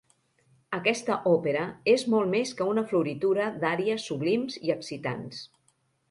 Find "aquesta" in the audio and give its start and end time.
0.75-1.17